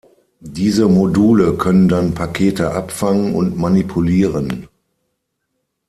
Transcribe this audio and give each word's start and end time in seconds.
Diese 0.39 0.87
Module 0.89 1.57
können 1.57 1.87
dann 1.87 2.15
Pakete 2.15 2.71
abfangen 2.73 3.35
und 3.35 3.55
manipulieren. 3.59 4.67